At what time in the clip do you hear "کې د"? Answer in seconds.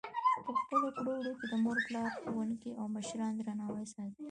1.39-1.53